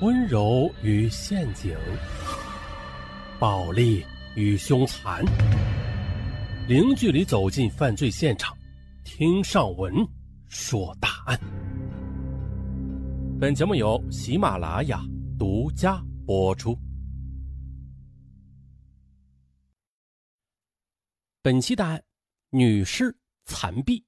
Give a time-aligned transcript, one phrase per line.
[0.00, 1.72] 温柔与陷阱，
[3.38, 5.24] 暴力与凶残，
[6.66, 8.56] 零距离走进犯罪现场，
[9.04, 9.94] 听上文
[10.48, 11.38] 说大案。
[13.40, 15.00] 本节目由喜马拉雅
[15.38, 16.76] 独家播出。
[21.40, 22.02] 本期大案：
[22.50, 24.04] 女尸残臂。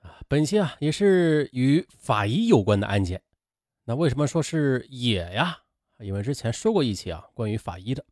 [0.00, 3.22] 啊，本期啊也是与法医有关的案件。
[3.88, 5.62] 那为什么说是也呀？
[6.00, 8.04] 因为之前说过一期啊，关于法医的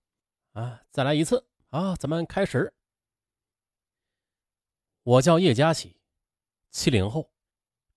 [0.53, 2.73] 啊，再来一次啊，咱们开始。
[5.03, 5.97] 我叫叶佳琪，
[6.71, 7.29] 七零后，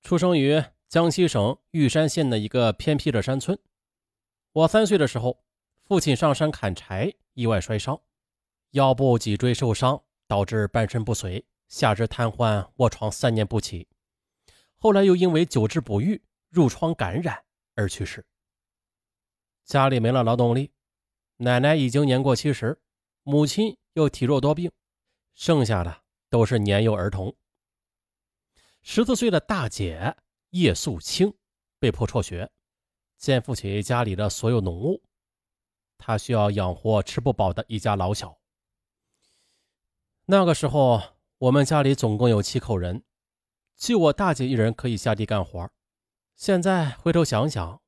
[0.01, 3.57] 出生于江西省玉山县的一个偏僻的山村。
[4.53, 5.43] 我三岁的时候，
[5.83, 8.01] 父亲上山砍柴，意外摔伤，
[8.71, 13.87] 腰部脊椎受伤，导致半身不遂，下肢瘫痪，卧床三年不起。
[14.77, 16.19] 后来又因为久治不愈，
[16.51, 17.43] 褥疮感染。
[17.77, 18.25] 而去世。
[19.63, 20.71] 家里没了劳动力，
[21.37, 22.77] 奶奶已经年过七十，
[23.23, 24.71] 母亲又体弱多病，
[25.35, 27.33] 剩下的都是年幼儿童。
[28.81, 30.15] 十四岁的大姐
[30.49, 31.33] 叶素清
[31.79, 32.49] 被迫辍学，
[33.17, 35.03] 肩负起家里的所有农务，
[35.97, 38.37] 她需要养活吃不饱的一家老小。
[40.25, 41.01] 那个时候，
[41.37, 43.03] 我们家里总共有七口人，
[43.75, 45.69] 就我大姐一人可以下地干活。
[46.37, 47.81] 现在回头想想，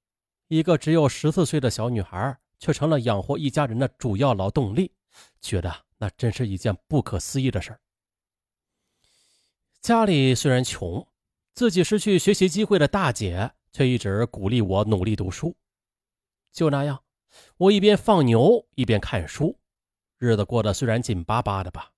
[0.47, 4.91] 一个只有十四岁的小女孩，却成了养活一家人的主要劳动力，
[5.39, 7.79] 觉得那真是一件不可思议的事儿。
[9.81, 11.07] 家里虽然穷，
[11.53, 15.55] 自己失去学习机会的大姐却一直鼓励我努力读书。
[16.51, 17.03] 就那样，
[17.57, 19.59] 我一边放牛一边看书，
[20.17, 21.91] 日子过得虽然紧巴巴的吧，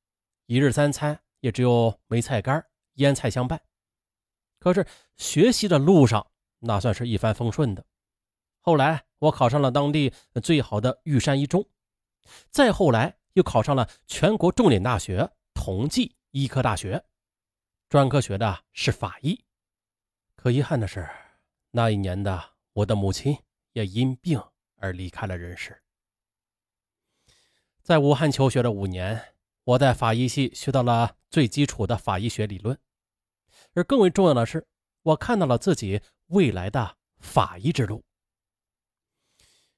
[0.48, 2.62] 一日三餐也只有梅菜干、
[2.96, 3.62] 腌菜相伴。
[4.60, 4.86] 可是
[5.16, 6.30] 学习的路上，
[6.62, 7.86] 那算是一帆风顺的。
[8.62, 11.68] 后来我考上了当地最好的玉山一中，
[12.50, 17.04] 再后来又考上了全国重点大学同济医科大学，
[17.90, 19.44] 专科学的是法医。
[20.36, 21.08] 可遗憾的是，
[21.72, 23.38] 那一年的我的母亲
[23.74, 24.42] 也因病
[24.78, 25.82] 而离开了人世。
[27.82, 29.34] 在武汉求学的五年，
[29.64, 32.78] 我在法医系学到了最基础的法医学理论，
[33.74, 34.68] 而更为重要的是，
[35.04, 36.02] 我看到了自己。
[36.32, 38.06] 未来的法医之路。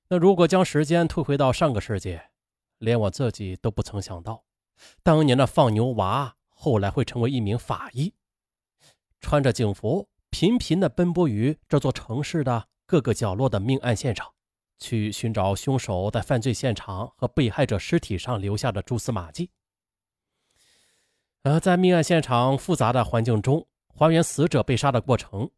[0.07, 2.19] 那如果将时间退回到上个世纪，
[2.77, 4.43] 连我自己都不曾想到，
[5.01, 8.13] 当年的放牛娃后来会成为一名法医，
[9.19, 14.31] 穿着警服，频频的奔波于这座城市的各个角落的命案现场，
[14.77, 19.49] 去寻找凶手在犯罪现场和被害者尸体上留下的蛛丝马迹。
[21.41, 25.49] 而在命案现场复杂的环境中，还原死者被杀的过程。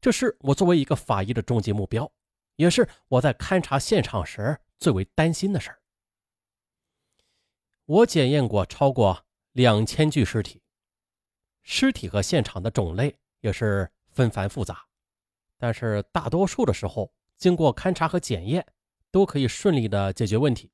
[0.00, 2.10] 这是我作为一个法医的终极目标，
[2.56, 5.78] 也是我在勘察现场时最为担心的事儿。
[7.84, 10.62] 我检验过超过两千具尸体，
[11.62, 14.84] 尸体和现场的种类也是纷繁复杂，
[15.56, 18.66] 但是大多数的时候，经过勘察和检验，
[19.10, 20.72] 都可以顺利的解决问题。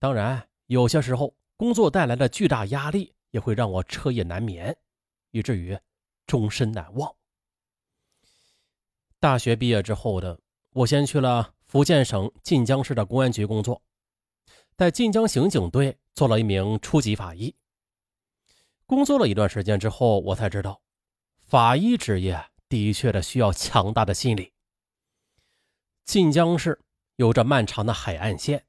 [0.00, 4.76] 当然，有些时候工作带来的巨大压力也会让我彻夜难眠，
[5.30, 5.78] 以至于
[6.34, 7.14] 终身难忘。
[9.20, 10.40] 大学毕业之后的
[10.72, 13.80] 我，先去了福建省晋江市的公安局工作，
[14.74, 17.54] 在晋江刑警队做了一名初级法医。
[18.84, 20.82] 工作了一段时间之后，我才知道，
[21.38, 24.52] 法医职业的确的需要强大的心理。
[26.04, 26.80] 晋江市
[27.14, 28.66] 有着漫长的海岸线，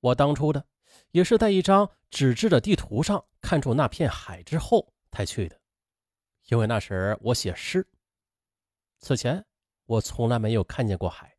[0.00, 0.66] 我当初的
[1.12, 5.58] 也是在一张纸质的地图上看出那片海之后才去的，
[6.46, 7.86] 因为那时我写诗，
[8.98, 9.44] 此前。
[9.86, 11.36] 我从来没有看见过海，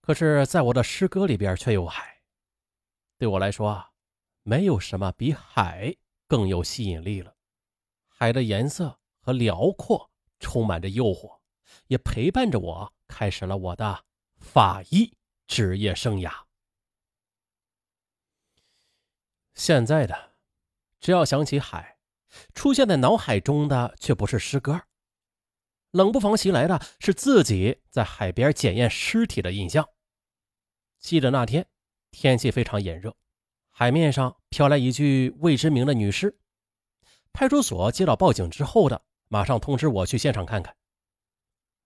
[0.00, 2.20] 可是，在我的诗歌里边却有海。
[3.16, 3.92] 对我来说啊，
[4.42, 5.94] 没有什么比海
[6.26, 7.36] 更有吸引力了。
[8.08, 11.38] 海的颜色和辽阔充满着诱惑，
[11.86, 14.04] 也陪伴着我开始了我的
[14.36, 15.16] 法医
[15.46, 16.42] 职业生涯。
[19.54, 20.32] 现在的，
[20.98, 21.93] 只要想起海，
[22.54, 24.82] 出现在脑海中的却不是诗歌。
[25.90, 29.88] 冷不防袭来的是自己在海边检验尸体的印象。
[30.98, 31.66] 记得那天
[32.10, 33.14] 天气非常炎热，
[33.70, 36.38] 海面上飘来一具未知名的女尸。
[37.32, 40.76] 派出所接到报警之后的，马上通知我去现场看看。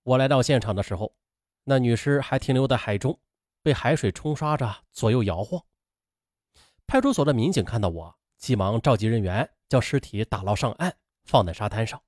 [0.02, 1.14] 我来到现场的时候，
[1.64, 3.18] 那女尸还停留在海中，
[3.62, 5.62] 被海水冲刷着左右摇晃。
[6.86, 12.02] 派出所的民警看到我，急忙召集人员将尸体打捞上岸，放在沙滩上。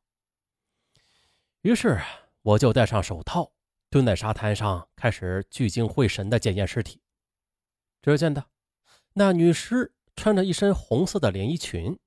[1.63, 2.01] 于是
[2.43, 3.53] 我就戴上手套，
[3.91, 7.03] 蹲在沙滩上，开始聚精会神地检验尸体。
[8.03, 8.47] 只见的
[9.13, 11.99] 那女尸穿着一身红色的连衣裙，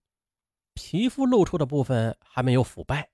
[0.74, 3.12] 皮肤露出的部分还没有腐败。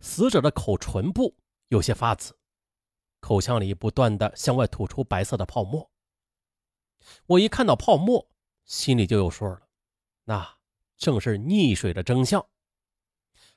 [0.00, 1.36] 死者的口唇部
[1.68, 2.38] 有些发紫，
[3.20, 5.90] 口腔里不断的向外吐出白色的泡沫。
[7.26, 8.30] 我一看到泡沫，
[8.64, 9.68] 心里就有数了，
[10.24, 10.55] 那
[10.96, 12.44] 正是溺水的真相。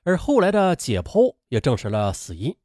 [0.04, 2.56] 而后来的解剖也证实了死因，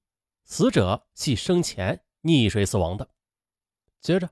[0.45, 3.09] 死者系生前溺水死亡的。
[4.01, 4.31] 接着，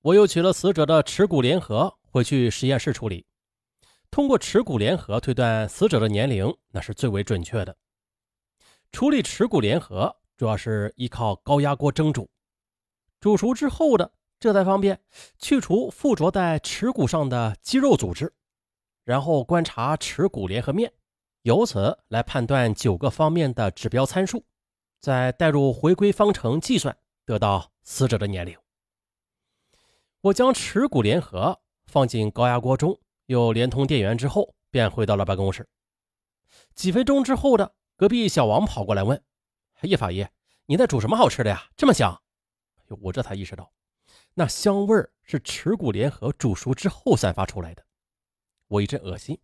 [0.00, 3.26] 我又取了死者的耻骨联合回去实验室处理，
[4.10, 7.76] 通过耻骨联合推断死者的年龄，那是最为准确的。
[8.90, 12.30] 处理耻骨联合主要是依靠高压锅蒸煮，
[13.20, 15.00] 煮熟之后的这才方便
[15.38, 18.32] 去除附着在耻骨上的肌肉组织，
[19.04, 20.92] 然后观察耻骨联合面。
[21.42, 24.44] 由此来判断九个方面的指标参数，
[25.00, 28.58] 再代入回归方程计算，得到死者的年龄。
[30.20, 35.66] 我将耻骨联合放进高压锅中，又连通电源之后，便回到了办公室。
[36.74, 39.22] 几分钟之后的，隔壁小王跑过来问
[39.82, 40.26] ：“叶法医，
[40.66, 41.68] 你在煮什么好吃的呀？
[41.74, 42.20] 这么香！”
[43.00, 43.72] 我这才意识到，
[44.34, 47.82] 那香味是耻骨联合煮熟之后散发出来的。
[48.70, 49.36] 我一阵恶心。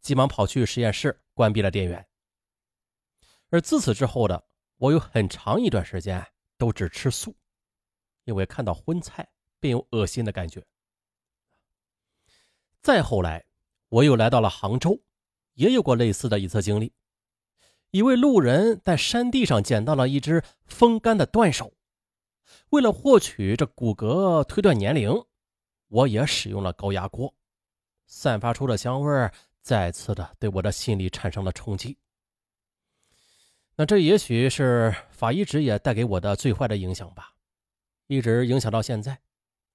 [0.00, 2.06] 急忙跑去实验室，关闭了电源。
[3.48, 4.44] 而自此之后的
[4.76, 6.24] 我，有很长一段时间
[6.58, 7.34] 都只吃素，
[8.24, 9.26] 因为看到荤菜
[9.58, 10.62] 便有恶心的感觉。
[12.82, 13.46] 再后来，
[13.88, 15.02] 我又来到了杭州，
[15.54, 16.92] 也有过类似的一次经历。
[17.90, 21.72] 一位路人在山地上捡到了一只风干的断手，
[22.68, 25.10] 为了获取这骨骼推断年龄，
[25.88, 27.34] 我也使用了高压锅，
[28.08, 29.32] 散发出的香味儿。
[29.60, 31.98] 再次的对我的心理产生了冲击。
[33.76, 37.34] 那这也许是法医职业带给我的最坏的影响吧，
[38.06, 39.20] 一直影响到现在。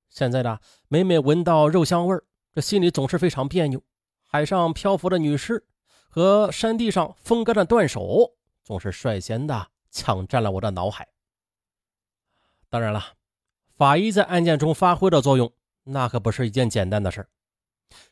[0.09, 0.57] 现在呢
[0.87, 2.23] 每每闻到肉香味儿，
[2.55, 3.83] 这心里总是非常别扭。
[4.25, 5.63] 海上漂浮的女尸
[6.09, 8.33] 和山地上风干的断手，
[8.63, 11.07] 总是率先的抢占了我的脑海。
[12.67, 13.13] 当然了，
[13.77, 15.53] 法医在案件中发挥的作用，
[15.83, 17.29] 那可不是一件简单的事儿。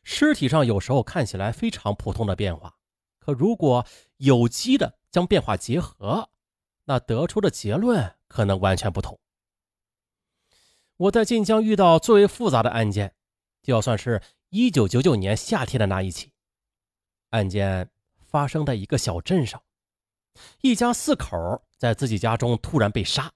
[0.03, 2.75] 尸体上有时候看起来非常普通的变化，
[3.19, 3.85] 可如果
[4.17, 6.29] 有机的将变化结合，
[6.85, 9.19] 那得出的结论可能完全不同。
[10.97, 13.15] 我在晋江遇到最为复杂的案件，
[13.63, 16.31] 就要算是一九九九年夏天的那一起
[17.29, 17.89] 案件，
[18.19, 19.63] 发生在一个小镇上，
[20.61, 23.31] 一家四口在自己家中突然被杀，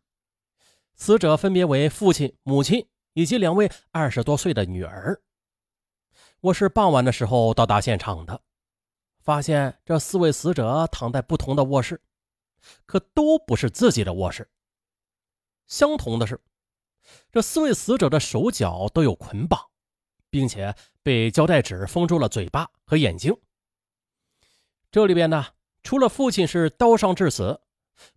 [0.95, 5.21] 死者分别为父亲、母亲以及两位二十多岁的女儿。
[6.41, 8.41] 我是傍晚的时候到达现场的，
[9.19, 12.01] 发现这四位死者躺在不同的卧室，
[12.85, 14.47] 可都不是自己的卧室。
[15.65, 16.39] 相同的是，
[17.31, 19.59] 这四位死者的手脚都有捆绑，
[20.29, 23.35] 并且被胶带纸封住了嘴巴和眼睛。
[24.91, 25.47] 这里边呢，
[25.81, 27.59] 除了父亲是刀伤致死，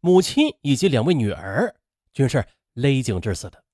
[0.01, 1.75] 母亲以及两位女儿
[2.13, 3.65] 均是勒颈致死的。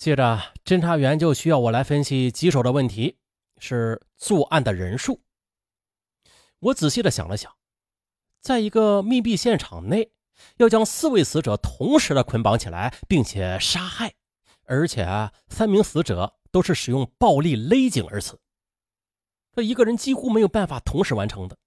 [0.00, 3.18] 接着，侦查员就需要我来分析棘手的问题，
[3.58, 5.20] 是作案的人数。
[6.58, 7.54] 我仔细的想了想，
[8.40, 10.10] 在一个密闭现场内，
[10.56, 14.14] 要将四位死者同时的捆绑起来，并且杀害，
[14.64, 18.40] 而且三名死者都是使用暴力勒颈而死，
[19.54, 21.58] 这一个人几乎没有办法同时完成的。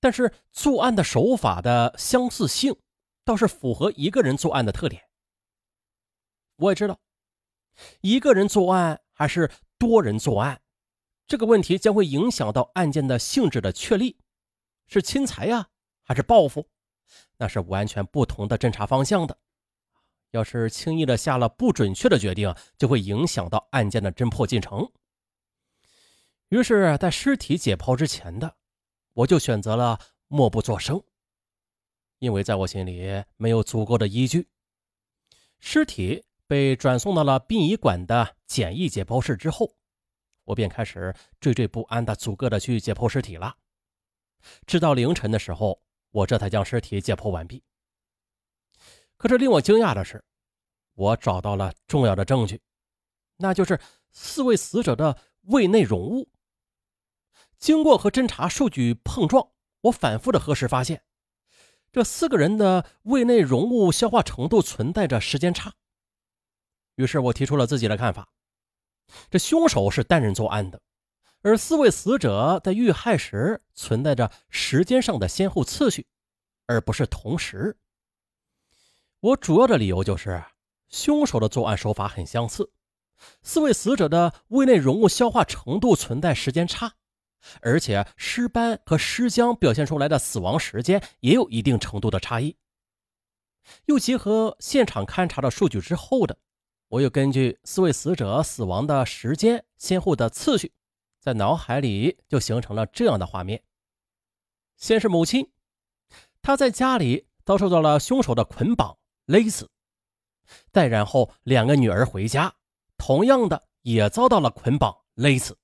[0.00, 2.74] 但是作案的手法的相似性，
[3.22, 5.02] 倒是符合一个人作案的特点。
[6.62, 7.00] 我也知道，
[8.02, 10.62] 一个人作案还是多人作案，
[11.26, 14.16] 这个问题将会影响到案件的性质的确立，
[14.86, 15.68] 是侵财呀，
[16.04, 16.70] 还是报复？
[17.36, 19.36] 那是完全不同的侦查方向的。
[20.30, 24.88] 要是轻易的下了不准确的决定，就会影响到案件的侦破进程。
[26.48, 28.56] 于是，在尸体解剖之前的，
[29.14, 31.02] 我就选择了默不作声，
[32.20, 34.48] 因为在我心里没有足够的依据，
[35.58, 36.24] 尸体。
[36.52, 39.74] 被转送到了殡仪馆的简易解剖室之后，
[40.44, 43.56] 我便开始惴惴不安的逐个的去解剖尸体了。
[44.66, 45.80] 直到凌晨的时候，
[46.10, 47.64] 我这才将尸体解剖完毕。
[49.16, 50.22] 可是令我惊讶的是，
[50.92, 52.60] 我找到了重要的证据，
[53.38, 53.80] 那就是
[54.10, 56.28] 四位死者的胃内容物。
[57.58, 59.48] 经过和侦查数据碰撞，
[59.80, 61.02] 我反复的核实发现，
[61.90, 65.72] 这四个人的胃内容物消化程度存在着时间差。
[66.96, 68.28] 于是我提出了自己的看法：
[69.30, 70.80] 这凶手是单人作案的，
[71.42, 76.06] 而四位死者在遇害时存在着时间上的先后次序，
[76.66, 77.78] 而不是同时。
[79.20, 80.44] 我主要的理由就是，
[80.88, 82.72] 凶手的作案手法很相似，
[83.42, 86.94] 四位死者的胃内容物消化程度存在时间差，
[87.60, 92.56] 而且尸斑和尸僵表现出来的死亡时间也有一定程度的差异。
[93.86, 96.36] 又结合现场勘查的数据之后的，
[96.92, 100.74] 我又根据四位死者死亡的时间先后的次序，
[101.18, 103.62] 在脑海里就形成了这样的画面：
[104.76, 105.50] 先是母亲，
[106.42, 108.98] 她在家里遭受到了凶手的捆绑。
[109.24, 109.70] 勒死，
[110.70, 112.52] 再然后两个女儿回家，
[112.98, 115.56] 同样的也遭到了捆绑勒死，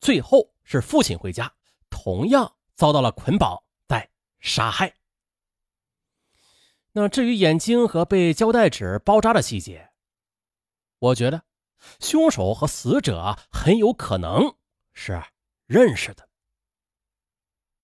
[0.00, 1.52] 最后是父亲回家，
[1.90, 4.94] 同样遭到了捆绑再杀害。
[6.92, 9.90] 那至于眼睛和被胶带纸包扎的细节，
[11.04, 11.42] 我觉得
[12.00, 14.54] 凶手和死者很有可能
[14.94, 15.22] 是
[15.66, 16.28] 认识的。